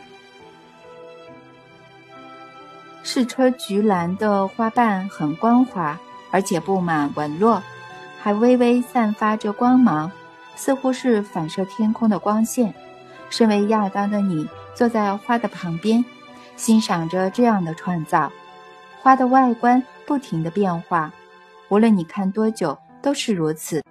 [3.06, 5.96] 试车菊兰的花瓣很光滑，
[6.32, 7.62] 而且布满纹络，
[8.20, 10.10] 还微微散发着光芒，
[10.56, 12.74] 似乎是反射天空的光线。
[13.30, 16.04] 身为亚当的你，坐在花的旁边，
[16.56, 18.30] 欣赏着这样的创造。
[19.00, 21.12] 花的外观不停的变化，
[21.68, 23.84] 无论你看多久，都是如此。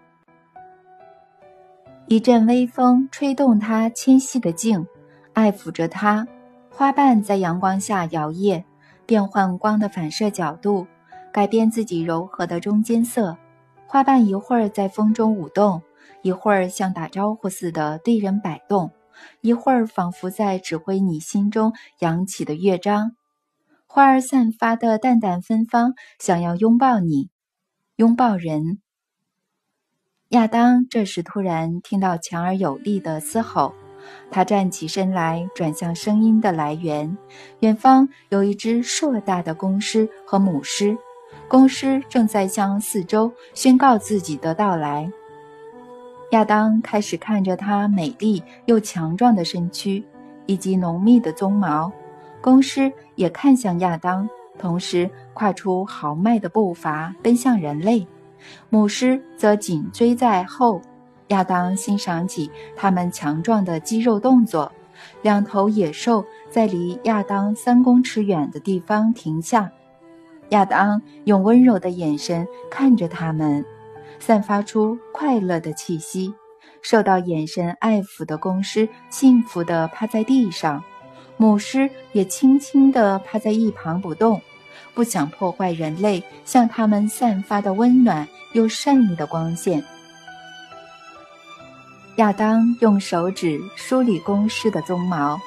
[2.07, 4.85] 一阵微风吹动它纤细的茎，
[5.31, 6.27] 爱抚着它。
[6.69, 8.61] 花瓣在阳光下摇曳，
[9.05, 10.87] 变换光的反射角度，
[11.31, 13.37] 改变自己柔和的中间色。
[13.87, 15.81] 花瓣一会儿在风中舞动，
[16.21, 18.91] 一会儿像打招呼似的对人摆动，
[19.41, 23.15] 一会儿仿佛在指挥你心中扬起的乐章。
[23.85, 27.29] 花儿散发的淡淡芬芳，想要拥抱你，
[27.95, 28.79] 拥抱人。
[30.29, 33.73] 亚当这时突然听到强而有力的嘶吼，
[34.31, 37.17] 他站起身来，转向声音的来源。
[37.59, 40.97] 远方有一只硕大的公狮和母狮，
[41.47, 45.11] 公狮正在向四周宣告自己的到来。
[46.31, 50.03] 亚当开始看着它美丽又强壮的身躯
[50.47, 51.91] 以及浓密的鬃毛，
[52.41, 58.05] 公狮也看向亚当，同时跨出豪迈的步伐，奔向人类。
[58.69, 60.81] 母狮则紧追在后，
[61.27, 64.71] 亚当欣赏起它们强壮的肌肉动作。
[65.21, 69.71] 两头野兽在离亚当三公尺远的地方停下，
[70.49, 73.65] 亚当用温柔的眼神看着它们，
[74.19, 76.33] 散发出快乐的气息。
[76.81, 80.83] 受到眼神爱抚的公狮幸福地趴在地上，
[81.35, 84.39] 母狮也轻轻地趴在一旁不动。
[84.93, 89.83] 不想破坏人类向他们散发的温暖又善意的光线。
[92.17, 95.37] 亚当用手指梳理公狮的鬃毛，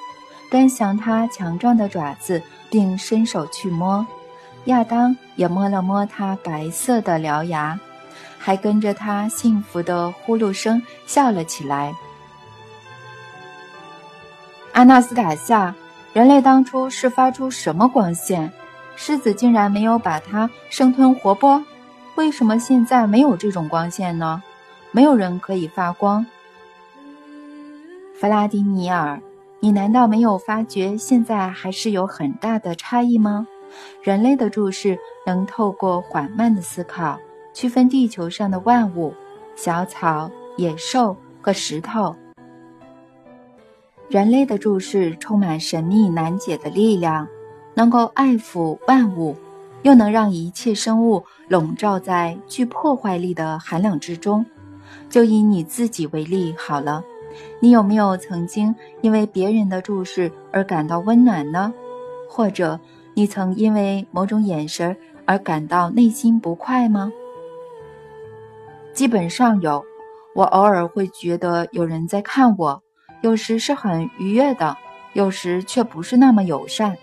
[0.51, 4.07] 端详它强壮的爪子，并伸手去摸。
[4.65, 7.81] 亚当也摸了摸它白色的獠牙，
[8.39, 11.95] 还跟着它幸福的呼噜声笑了起来。
[14.73, 15.75] 阿纳斯塔夏，
[16.13, 18.53] 人类当初是发出什么光线？
[18.95, 21.65] 狮子竟然没有把它生吞活剥，
[22.17, 24.43] 为什么现在没有这种光线呢？
[24.91, 26.27] 没有人可以发光。
[28.21, 29.23] 弗拉迪米尔，
[29.61, 33.47] 你难道没有发觉现在还是有很大的差异吗？
[34.03, 37.17] 人类的注视能透过缓慢的思考，
[37.55, 39.15] 区分地球上的万物：
[39.55, 42.17] 小草、野兽和石头。
[44.09, 47.29] 人类的注视充满神秘难解的力量。
[47.75, 49.37] 能够爱抚万物，
[49.83, 54.45] 又能让一切生物笼罩在具破坏力的寒冷之中。
[55.09, 57.05] 就以你自己为例好了，
[57.61, 61.73] 你有没有曾经因为别人的注视而感到温暖呢？
[62.29, 62.79] 或者
[63.15, 67.13] 你曾因为某种眼神而感到内心不快吗？
[68.93, 69.85] 基本上有，
[70.35, 72.83] 我偶尔会觉得有人在看我，
[73.23, 74.77] 有时是很愉悦的，
[75.15, 76.97] 有时却不是那么友善。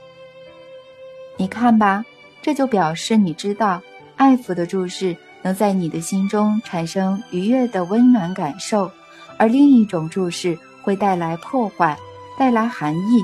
[1.37, 2.05] 你看吧，
[2.41, 3.81] 这就表示你知道，
[4.15, 8.89] 爱抚的注视能在你的心中产生愉悦的温暖感受，
[9.37, 11.97] 而另一种注视会带来破坏，
[12.37, 13.23] 带来寒意。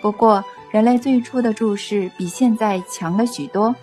[0.00, 3.74] 不过，人类最初的注视比现在强了许多。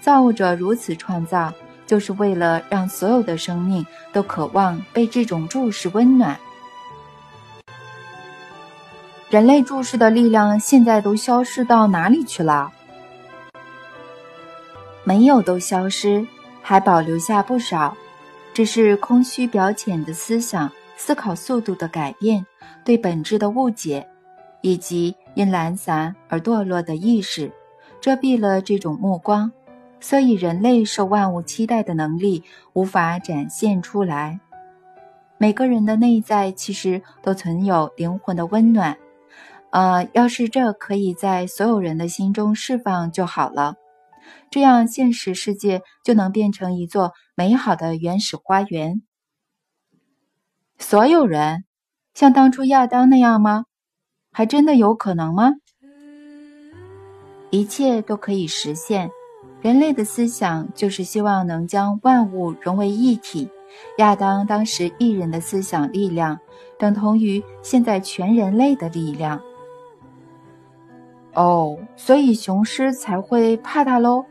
[0.00, 1.52] 造物者如此创造，
[1.86, 6.38] 就是为了让所有的生命都渴望被这种注视温暖。
[9.28, 12.72] 人类注视的力量现在都消失到哪里去了？
[15.04, 16.26] 没有都消失，
[16.62, 17.96] 还保留下不少，
[18.54, 22.44] 只是空虚表浅的思想、思考速度的改变、
[22.84, 24.06] 对本质的误解，
[24.60, 27.52] 以及因懒散而堕落的意识，
[28.00, 29.52] 遮蔽了这种目光，
[30.00, 32.42] 所以人类受万物期待的能力
[32.72, 34.40] 无法展现出来。
[35.38, 38.98] 每个人的内在其实都存有灵魂的温暖，
[39.70, 43.76] 呃，要是这可以在所有人的心中释放就好了。
[44.50, 49.02] 这样，现实世界就能变成一座美好的原始花园。
[50.78, 51.64] 所有人
[52.14, 53.64] 像当初亚当那样吗？
[54.32, 55.54] 还真的有可能吗？
[57.50, 59.10] 一切都可以实现。
[59.60, 63.50] 人类的思想就是希望能将万物融为一体。
[63.98, 66.38] 亚当当时一人的思想力量，
[66.78, 69.40] 等同于现在全人类的力量。
[71.34, 74.24] 哦，所以雄狮才会怕他喽。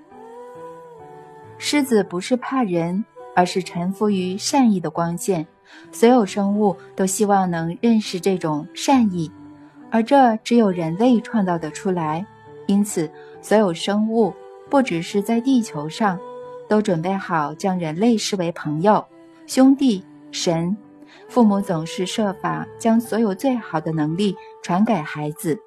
[1.57, 3.03] 狮子不是怕人，
[3.35, 5.45] 而是臣服于善意的光线，
[5.91, 9.31] 所有生物都希望能认识这种善意，
[9.89, 12.25] 而这只有人类创造得出来。
[12.65, 13.09] 因此，
[13.41, 14.33] 所有生物，
[14.69, 16.19] 不只是在地球上，
[16.67, 19.05] 都准备好将人类视为朋友、
[19.45, 20.75] 兄弟、神。
[21.29, 25.57] 父母总是设法将所有最好的能力传给孩子。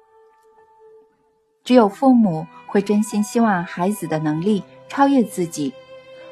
[1.63, 5.73] 只有父母会真心希望孩子的能力超越自己。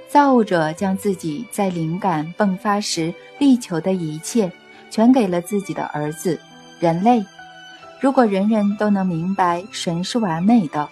[0.10, 4.52] 造物者将自己在灵感迸发时力求的一切，
[4.90, 6.40] 全给了自己的儿子
[6.80, 7.24] 人类。
[8.02, 10.90] 如果人人都能明白神是完美的，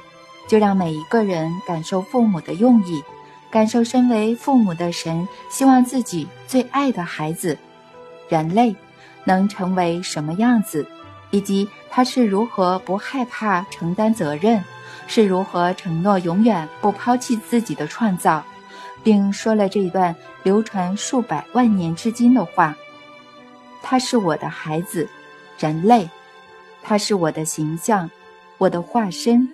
[0.47, 3.01] 就让每一个人感受父母的用意，
[3.49, 7.57] 感受身为父母的神希望自己最爱的孩子。
[8.29, 8.75] 人类
[9.23, 10.85] 能成为什么样子，
[11.31, 14.63] 以及他是如何不害怕承担责任，
[15.07, 18.45] 是如何承诺永远不抛弃自己的创造，
[19.07, 22.75] 并说了这一段流传数百万年至今的话
[23.81, 25.07] ：“他是我的孩子，
[25.57, 26.09] 人类，
[26.83, 28.11] 他是我的形象，
[28.57, 29.47] 我的化身。”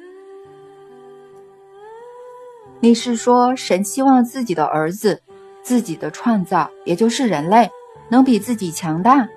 [2.82, 5.22] 你是说，神希望自己的儿子，
[5.62, 7.70] 自己的创造，也就是人类？
[8.10, 9.30] 能比自己强大，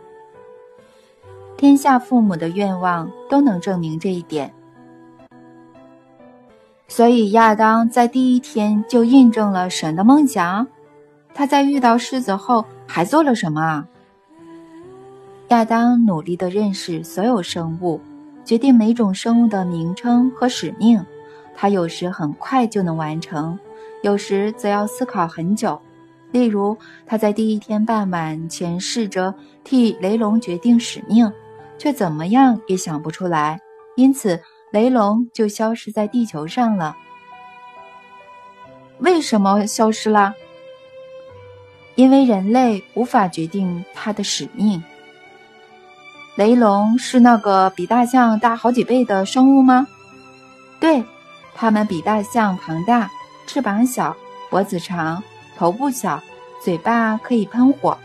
[1.58, 4.50] 天下父母的愿望都能证明这一点。
[6.88, 10.66] 所以亚当在第一天就印证了神的梦想。
[11.34, 13.86] 他在遇到狮子后还做了什么？
[15.48, 18.00] 亚当努力地认识所有生物，
[18.44, 21.04] 决定每种生物的名称和使命。
[21.54, 23.58] 他有时很快就能完成，
[24.02, 25.80] 有时则要思考很久。
[26.32, 26.76] 例如，
[27.06, 31.30] 他在第一天傍晚前试着替雷龙决定使命，
[31.78, 33.60] 却怎么样也想不出来，
[33.94, 34.40] 因此
[34.70, 36.96] 雷龙就消失在地球上了。
[38.98, 40.34] 为什么消失了？
[41.94, 44.82] 因为人类无法决定它的使命。
[46.34, 49.86] 雷龙是那个比大象大好几倍的生物吗？
[50.78, 51.04] 对，
[51.54, 53.10] 它们比大象庞大，
[53.46, 54.16] 翅膀小，
[54.50, 55.22] 脖子长。
[55.58, 56.22] 头部小，
[56.62, 57.96] 嘴巴可以喷火，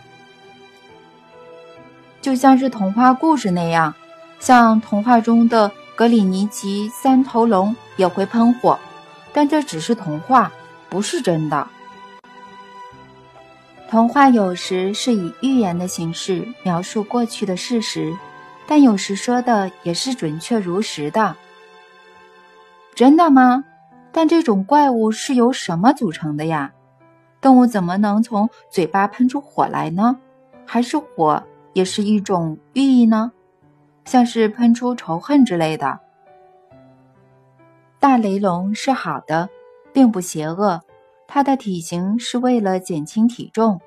[2.21, 3.93] 就像是童话故事那样。
[4.39, 5.69] 像童话中的
[6.01, 8.79] 格里尼奇三头龙也会喷火，
[9.31, 10.51] 但这只是童话，
[10.89, 11.67] 不是真的。
[13.87, 18.17] 童话有时是以寓言的形式描述过去的事实，
[18.65, 21.35] 但有时说的也是准确如实的。
[22.95, 23.63] 真的吗？
[24.11, 26.71] 但这种怪物是由什么组成的呀？
[27.39, 30.17] 动物怎么能从嘴巴喷出火来呢？
[30.65, 31.43] 还是火
[31.73, 33.31] 也是一种寓意呢？
[34.11, 36.01] 像是喷出仇恨之类的。
[37.97, 39.47] 大雷龙是好的，
[39.93, 40.81] 并不邪恶。
[41.29, 43.79] 它的体型是为了减轻体重。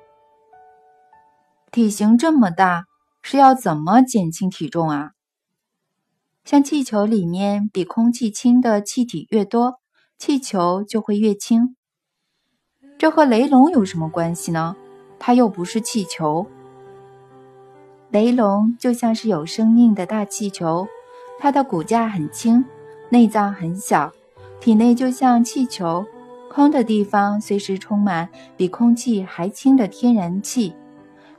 [1.71, 2.85] 体型这么大，
[3.21, 5.11] 是要怎么减轻体重啊？
[6.43, 9.75] 像气球里面比空气轻的气体越多，
[10.17, 11.75] 气球就会越轻。
[12.97, 14.75] 这和雷龙有什么关系呢？
[15.19, 16.47] 它又不是气球。
[18.15, 20.87] 雷龙就像是有生命的大气球，
[21.37, 22.63] 它的骨架很轻，
[23.09, 24.09] 内脏很小，
[24.61, 26.05] 体内就像气球，
[26.49, 30.73] 空的地方随时充满比空气还轻的天然气。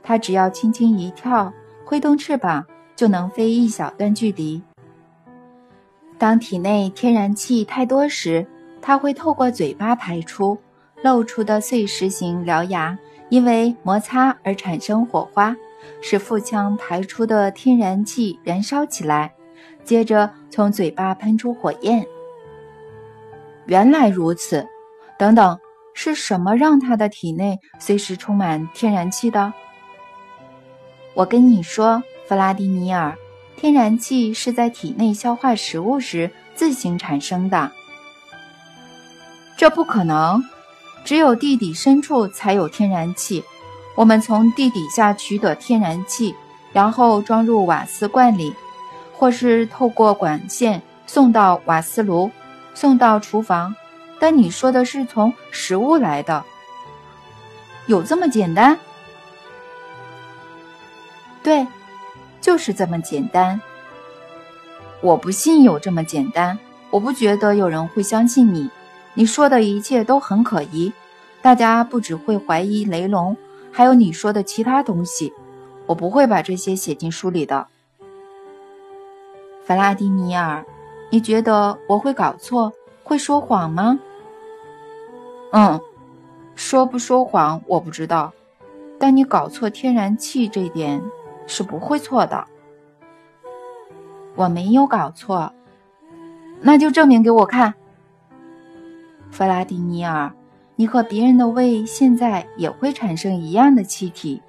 [0.03, 1.51] 它只要轻轻一跳，
[1.83, 2.63] 挥动翅膀，
[2.95, 4.61] 就能飞一小段距离。
[6.19, 8.45] 当体内天然气太多时，
[8.83, 10.55] 它会透过嘴巴排出。
[11.01, 12.97] 露出的碎石形獠牙
[13.29, 15.55] 因为摩擦而产生火花，
[16.01, 19.33] 使腹腔排出的天然气燃烧起来，
[19.83, 22.05] 接着从嘴巴喷出火焰。
[23.65, 24.67] 原来如此，
[25.17, 25.59] 等等，
[25.93, 29.53] 是什么让他的体内随时充满天然气的？
[31.13, 33.15] 我跟你说，弗拉迪米尔，
[33.55, 37.71] 天然气是在体内消化食物时自行产生的。
[39.57, 40.43] 这不可能。
[41.03, 43.41] 只有地底深处才有天然气，
[43.97, 46.35] 我们从地底下取得天然气，
[46.71, 48.53] 然后装入瓦斯罐里，
[49.17, 52.29] 或是透过管线送到瓦斯炉，
[52.75, 53.75] 送到厨房。
[54.19, 56.43] 但你说的是从食物来的，
[57.87, 58.77] 有这么简单？
[61.41, 61.65] 对，
[62.39, 63.59] 就是这么简单。
[65.01, 66.59] 我不信有这么简单，
[66.91, 68.69] 我不觉得有人会相信你。
[69.15, 70.93] 你说的一切都很可疑，
[71.41, 73.35] 大家不只会怀疑雷龙，
[73.77, 75.31] 还有你说的其他东西。
[75.85, 77.67] 我不会把这些写进书里的。
[79.63, 80.65] 弗拉迪米尔，
[81.11, 82.73] 你觉得我会搞错，
[83.03, 83.99] 会说谎吗？
[85.51, 85.79] 嗯，
[86.55, 88.33] 说不说谎我不知道，
[88.97, 90.99] 但你搞错天然气这点
[91.45, 92.47] 是不会错的。
[94.33, 95.53] 我没有搞错，
[96.61, 97.75] 那就证明给我看。
[99.29, 100.33] 弗拉迪尼尔，
[100.79, 104.39] 你和别人的胃现在也会产生一样的气体？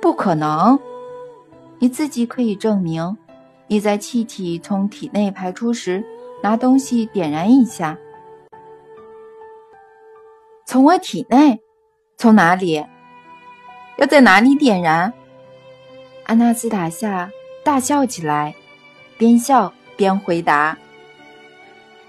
[0.00, 0.78] 不可能，
[1.78, 3.16] 你自己可以证明。
[3.66, 6.04] 你在气体从体内排出时，
[6.42, 7.96] 拿东西点燃一下。
[10.66, 11.60] 从我体内？
[12.18, 12.84] 从哪里？
[13.96, 15.12] 要在哪里点燃？
[16.24, 17.30] 安娜斯塔夏
[17.64, 18.54] 大笑起来，
[19.16, 20.76] 边笑边回答：“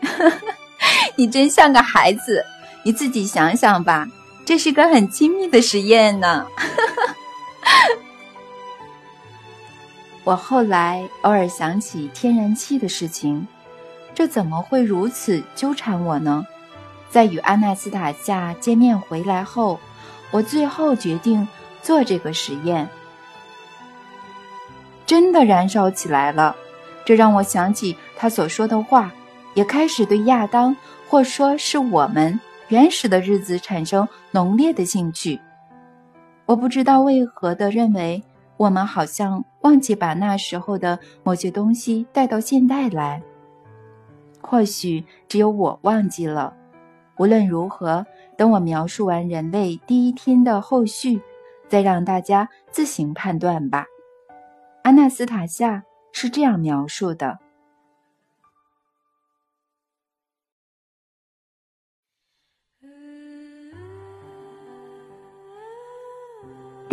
[1.15, 2.43] 你真像个孩子，
[2.87, 4.07] 你自己想想吧，
[4.45, 6.47] 这是个很亲密的实验呢。
[10.23, 13.45] ”我后来偶尔想起天然气的事情，
[14.15, 16.47] 这怎么会如此纠缠我呢？
[17.09, 19.81] 在与安娜斯塔夏见面回来后，
[20.31, 21.45] 我最后决定
[21.83, 22.87] 做这个实验。
[25.05, 26.55] 真的燃烧起来了，
[27.03, 29.11] 这让我想起他所说的话，
[29.55, 30.73] 也开始对亚当，
[31.09, 32.39] 或说是我们
[32.69, 35.39] 原始的日子产生浓烈的兴趣。
[36.45, 38.23] 我不知道为何的认为。
[38.57, 43.21] 我们好像忘记把那时候的某些东西带到现代来。
[44.41, 46.55] 或许只有我忘记了。
[47.17, 48.03] 无论如何，
[48.35, 51.21] 等我描述完人类第一天的后续，
[51.69, 53.85] 再让大家自行判断吧。
[54.81, 57.37] 阿纳斯塔夏是这样描述的：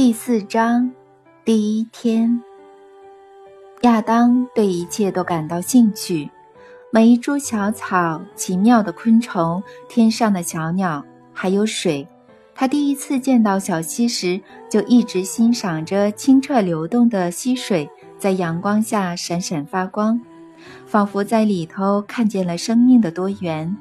[0.05, 0.92] 第四章。
[1.46, 2.42] 第一天，
[3.80, 6.28] 亚当对一切都感到兴趣，
[6.90, 11.02] 每一株小草、奇妙的昆虫、天上的小鸟，
[11.32, 12.07] 还有水。
[12.55, 14.38] 他第一次见到小溪时，
[14.68, 17.88] 就一直欣赏着清澈流动的溪水
[18.18, 20.20] 在阳光下闪闪发光，
[20.84, 23.74] 仿佛在里头看见了生命的多元。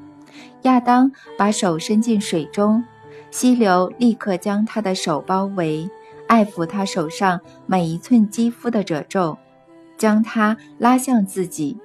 [0.61, 2.81] 亚当把手伸进水中，
[3.29, 5.89] 溪流立刻将他的手包围。
[6.27, 9.37] 爱抚他手上每一寸肌肤的褶皱，
[9.97, 11.77] 将他拉向自己。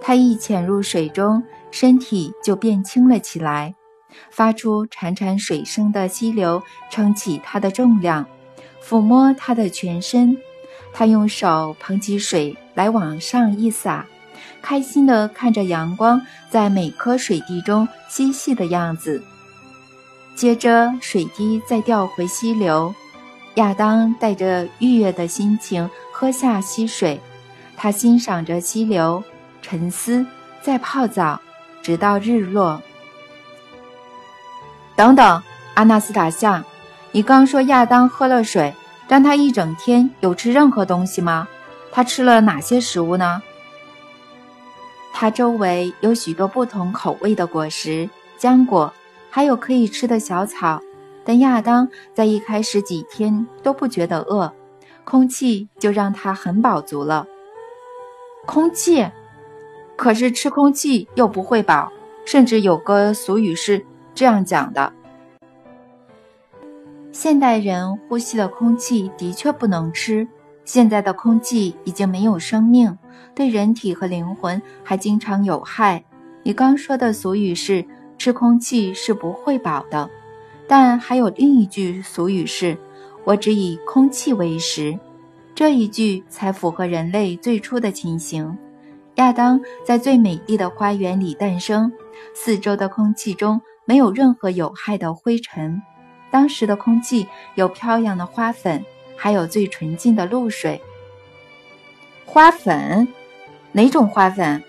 [0.00, 3.74] 他一潜入水中，身体就变轻了起来，
[4.30, 8.26] 发出潺潺水声的溪流撑起他的重量，
[8.82, 10.36] 抚摸他的全身。
[10.92, 14.06] 他用手捧起水来往上一洒，
[14.60, 19.22] 开心地看着阳光在每颗水滴中嬉戏的样子。
[20.34, 22.92] 接着，水滴再掉回溪流。
[23.54, 27.20] 亚当带着愉悦的心情喝下溪水，
[27.76, 29.22] 他欣赏着溪流，
[29.60, 30.24] 沉思，
[30.62, 31.40] 再泡澡，
[31.82, 32.80] 直到日落。
[34.94, 35.42] 等等，
[35.74, 36.64] 阿纳斯塔夏，
[37.10, 38.72] 你刚说亚当喝了水，
[39.08, 41.48] 但他一整天有吃任何东西吗？
[41.90, 43.42] 他吃了哪些食物呢？
[45.12, 48.92] 他周围有许多不同口味的果实、浆果，
[49.28, 50.80] 还有可以吃的小草。
[51.24, 54.52] 但亚当在一开始几天都不觉得饿，
[55.04, 57.26] 空气就让他很饱足了。
[58.46, 59.06] 空气，
[59.96, 61.92] 可是吃空气又不会饱，
[62.24, 64.92] 甚至有个俗语是这样讲的：
[67.12, 70.26] 现代人呼吸的空气的确不能吃。
[70.64, 72.96] 现在的空气已经没有生命，
[73.34, 76.04] 对人体和灵魂还经常有害。
[76.44, 77.84] 你刚说的俗语是
[78.16, 80.08] 吃空气是不会饱的。
[80.70, 82.78] 但还有另一句俗语是
[83.26, 84.96] ：“我只以空气为食。”
[85.52, 88.56] 这一句才符合人类最初的情形。
[89.16, 91.92] 亚当在最美丽的花园里诞生，
[92.36, 95.82] 四周的空气中没有任何有害的灰尘。
[96.30, 98.84] 当时的空气有飘扬的花粉，
[99.16, 100.80] 还有最纯净的露水。
[102.24, 103.08] 花粉？
[103.72, 104.62] 哪种花粉？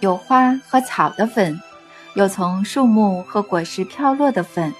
[0.00, 1.56] 有花和草的粉。
[2.14, 4.72] 有从树木和果实飘落的粉，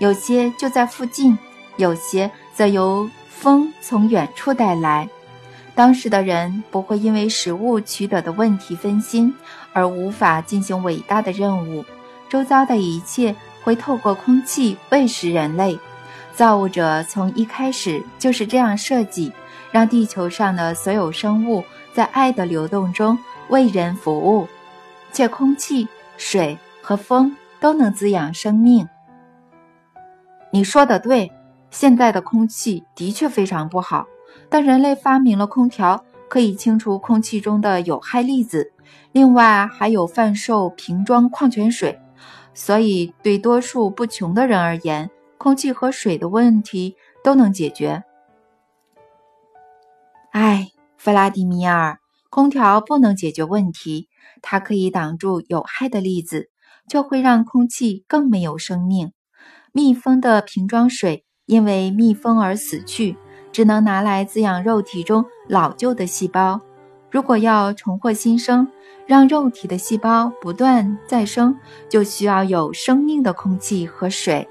[0.00, 1.38] 有些就在附近，
[1.76, 5.08] 有些则由风从远处带来。
[5.74, 9.34] 当时的人不会因为食物取得的问题分心，
[9.72, 11.84] 而无法进行伟大的任务。
[12.28, 15.78] 周遭的一切会透过空气喂食人类。
[16.34, 19.32] 造物者从一开始就是这样设计，
[19.70, 21.64] 让地球上的所有生物
[21.94, 23.18] 在爱的流动中
[23.48, 24.48] 为人服务，
[25.12, 26.58] 且空气、水。
[26.82, 28.88] 和风都能滋养生命。
[30.50, 31.32] 你说的对，
[31.70, 34.06] 现在的空气的确非常不好，
[34.50, 38.72] 但人类发明了空调，可以清除空气中的有害粒子。
[39.12, 41.98] 另外，还有贩售瓶装矿泉水，
[42.52, 48.02] 所以对多数不穷的人而言，空气和水的问题都能解决。
[50.32, 54.08] 哎，弗拉迪米尔，空调不能解决问题，
[54.42, 56.50] 它可以挡住有害的粒子，
[56.92, 59.14] 就会让空气更没有生命。
[59.72, 63.16] 密封的瓶装水因为密封而死去，
[63.50, 66.60] 只能拿来滋养肉体中老旧的细胞。
[67.10, 68.68] 如果要重获新生，
[69.06, 74.46] 让肉体的细胞不断再生，就需要有生命的空气和水。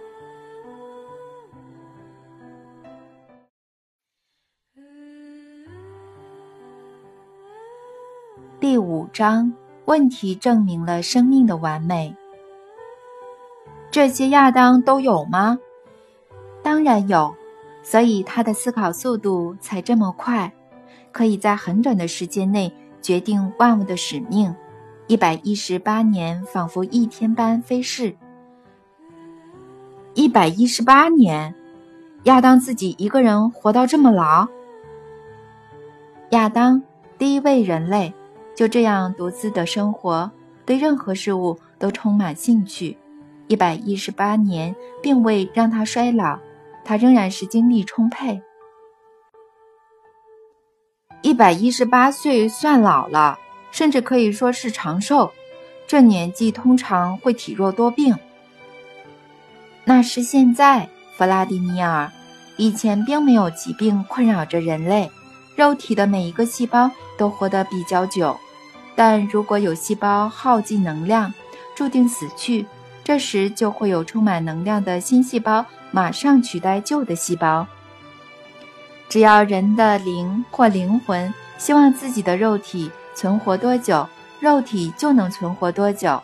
[8.59, 9.53] 第五章，
[9.85, 12.15] 问题证明了生命的完美。
[13.91, 15.59] 这些亚当都有吗？
[16.63, 17.35] 当然有，
[17.83, 20.51] 所以他的思考速度才这么快，
[21.11, 24.55] 可以在很短的时间内决定万物的使命。
[25.07, 28.15] 一百一十八年仿佛一天般飞逝。
[30.13, 31.53] 一百一十八年，
[32.23, 34.47] 亚当自己一个人活到这么老。
[36.29, 36.81] 亚当，
[37.17, 38.13] 第一位人类。
[38.53, 40.29] 就这样独自的生活，
[40.65, 42.95] 对任何事物都充满兴趣。
[43.51, 46.39] 一百一十八年并未让他衰老，
[46.85, 48.41] 他仍然是精力充沛。
[51.21, 53.37] 一百一十八岁算老了，
[53.69, 55.33] 甚至可以说是长寿。
[55.85, 58.15] 这年纪通常会体弱多病。
[59.83, 60.87] 那是现在，
[61.17, 62.09] 弗拉迪米尔。
[62.55, 65.11] 以前并没有疾病困扰着人类。
[65.57, 68.37] 肉体的每一个细胞都活得比较久，
[68.95, 71.33] 但如果有细胞耗尽能量，
[71.75, 72.65] 注定死去，
[73.03, 77.67] 这时就会有充满能量的新细胞马上取代旧的细胞。
[79.09, 84.07] 只要人的灵或灵魂希望自己的肉体存活多久，
[84.39, 86.21] 肉体就能存活多久。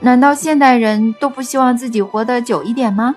[0.00, 3.14] 难道现代人都不希望自己活得久一点吗？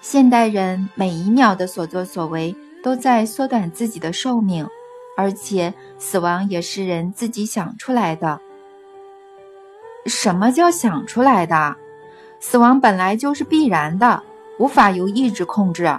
[0.00, 4.66] 现代人每一秒的所作所为都在缩短自己的寿命，
[5.16, 8.40] 而且死亡也是人自己想出来的。
[10.06, 11.76] 什么叫想出来的？
[12.40, 14.22] 死亡本来就是必然的，
[14.58, 15.98] 无法由意志控制。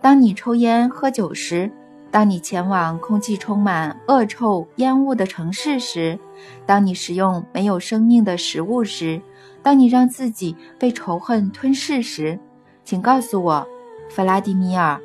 [0.00, 1.70] 当你抽烟喝酒时，
[2.10, 6.18] 当你前往空气充满恶臭烟雾的城市时，
[6.64, 9.20] 当你食用没有生命的食物时。
[9.60, 12.38] 当你让自己被仇恨吞噬时，
[12.84, 13.66] 请告诉我，
[14.08, 14.98] 弗拉迪米尔，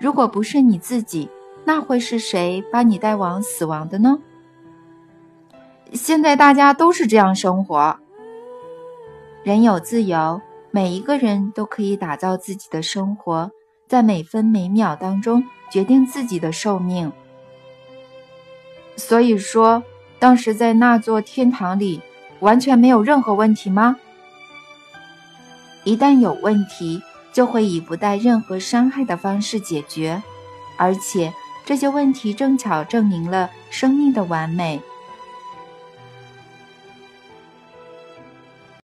[0.00, 1.28] 如果不是你自己，
[1.64, 4.18] 那会是谁把你带往死亡的呢？
[5.92, 7.98] 现在大家都是这样生活。
[9.42, 13.50] 人有自由，每一个人都可以打造自己的生活，
[13.86, 17.12] 在每分每秒当中决定自己的寿命。
[18.96, 19.82] 所以说，
[20.18, 22.00] 当时在那座天堂里。
[22.40, 23.96] 完全没有任何问题吗？
[25.82, 30.22] 一旦有问题，就会以不带任何伤害的方式解决，
[30.76, 31.34] 而且
[31.64, 34.80] 这些问题正巧证明了生命的完美。